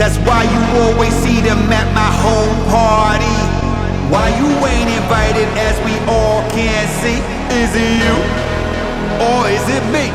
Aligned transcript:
That's 0.00 0.16
why 0.24 0.48
you 0.48 0.60
always 0.80 1.12
see 1.20 1.44
them 1.44 1.60
at 1.68 1.84
my 1.92 2.08
home 2.24 2.56
party. 2.72 3.36
Why 4.08 4.32
you 4.40 4.48
ain't 4.64 4.88
invited 4.88 5.44
as 5.60 5.76
we 5.84 5.92
all 6.08 6.40
can 6.48 6.88
see? 7.04 7.20
Is 7.52 7.68
it 7.76 7.92
you 8.00 8.16
or 9.20 9.44
is 9.52 9.60
it 9.68 9.84
me? 9.92 10.08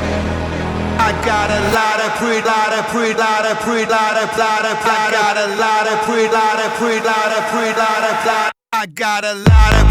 I 0.98 1.14
got 1.22 1.54
a 1.54 1.62
lot 1.70 2.02
of 2.02 2.18
pre, 2.18 2.42
lot 2.42 2.74
of 2.74 2.90
pre, 2.90 3.14
lot 3.14 3.46
of 3.46 3.62
pre, 3.62 3.86
lot 3.86 4.18
of 4.18 4.34
lot 4.34 4.66
of. 4.66 4.74
I 4.90 5.14
got 5.14 5.38
a 5.38 5.54
lot 5.54 5.86
of 5.86 6.02
pre, 6.10 6.26
lot 6.34 6.58
of 6.66 6.72
pre, 6.82 6.98
lot 7.06 7.30
of 7.38 7.44
pre, 7.54 7.70
lot 7.78 8.04
of 8.10 8.26
lot. 8.26 8.52
I 8.74 8.88
got 8.88 9.24
a 9.24 9.36
lot 9.36 9.74
of. 9.76 9.85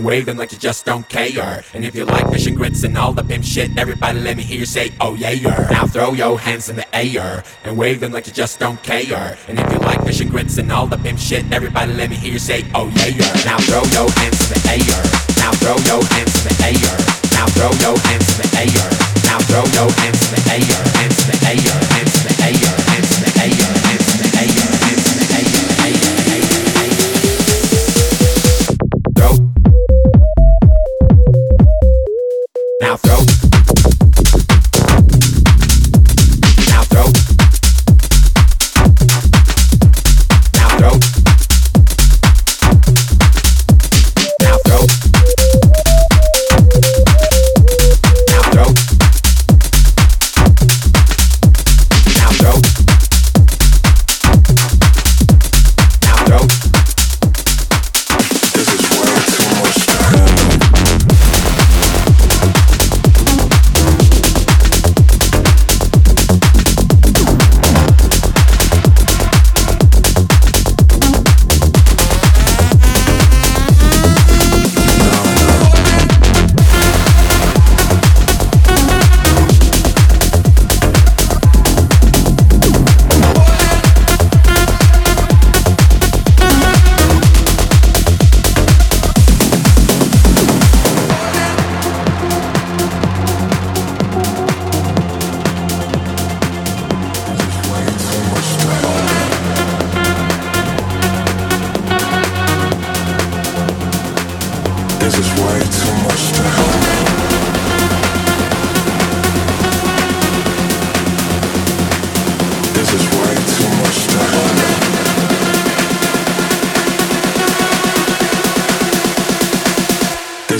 and 0.00 0.06
waving 0.06 0.38
like 0.38 0.50
you 0.50 0.56
just 0.56 0.86
don't 0.86 1.06
care. 1.10 1.62
And 1.74 1.84
if 1.84 1.94
you 1.94 2.06
like 2.06 2.26
fish 2.32 2.46
and 2.46 2.56
grits 2.56 2.84
and 2.84 2.96
all 2.96 3.12
the 3.12 3.22
pimp 3.22 3.44
shit, 3.44 3.76
everybody 3.76 4.18
let 4.18 4.34
me 4.38 4.42
hear 4.42 4.60
you 4.60 4.64
say, 4.64 4.92
oh 4.98 5.14
yeah. 5.14 5.68
Now 5.70 5.84
throw 5.86 6.12
your 6.14 6.38
hands 6.38 6.70
in 6.70 6.76
the 6.76 6.88
air 6.96 7.44
and 7.64 7.76
wave 7.76 8.00
them 8.00 8.12
like 8.12 8.26
you 8.26 8.32
just 8.32 8.58
don't 8.58 8.82
care. 8.82 9.36
And 9.46 9.58
if 9.60 9.70
you 9.70 9.78
like 9.78 10.02
fish 10.02 10.20
and 10.20 10.30
grits 10.30 10.56
and 10.56 10.72
all 10.72 10.86
the 10.86 10.96
pimp 10.96 11.18
shit, 11.18 11.44
everybody 11.52 11.92
let 11.92 12.08
me 12.08 12.16
hear 12.16 12.32
you 12.32 12.38
say, 12.38 12.64
oh 12.74 12.88
yeah. 12.96 13.28
Now 13.44 13.58
throw 13.58 13.84
your 13.92 14.08
hands 14.16 14.40
in 14.48 14.56
the 14.56 14.62
air. 14.72 15.02
Now 15.36 15.52
throw 15.60 15.76
your 15.84 16.02
hands 16.16 16.32
in 16.40 16.48
the 16.48 16.56
air. 16.64 16.96
Now 17.36 17.46
throw 17.52 17.70
your 17.84 17.98
hands 18.00 18.28
in 18.32 18.40
the 18.40 18.48
air. 18.56 18.88
Now 19.28 19.38
throw 19.44 19.64
your. 19.76 19.92
Hands 20.00 20.20
in 20.24 20.32
the 20.32 20.42
air. 20.48 20.80
Hands 20.96 21.20
in 21.20 21.28
the 21.28 21.38
air. 21.44 21.76
Hands 21.92 22.16
in 22.16 22.24
the 22.24 22.34
air. 22.40 22.72
Hands 22.88 23.12
in 23.16 23.22
the 23.28 23.32
air. 23.36 23.72
Hands 23.84 24.08
in 24.16 24.30
the 24.30 24.64
air. 24.64 24.69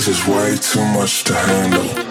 This 0.01 0.07
is 0.07 0.27
way 0.27 0.57
too 0.57 0.83
much 0.83 1.23
to 1.25 1.35
handle. 1.35 2.10